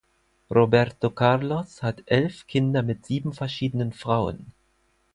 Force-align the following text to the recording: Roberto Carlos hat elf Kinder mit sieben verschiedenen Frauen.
Roberto 0.49 1.11
Carlos 1.11 1.83
hat 1.83 2.01
elf 2.07 2.47
Kinder 2.47 2.81
mit 2.81 3.05
sieben 3.05 3.33
verschiedenen 3.33 3.93
Frauen. 3.93 4.51